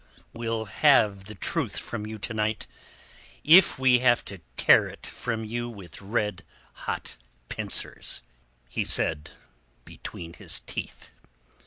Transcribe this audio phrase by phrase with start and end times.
[0.33, 2.65] "We'll have the truth this night
[3.43, 6.41] if we have to tear it from you with red
[6.73, 7.17] hot
[7.49, 8.23] pincers,"
[8.67, 9.29] he said
[9.85, 11.11] between his teeth.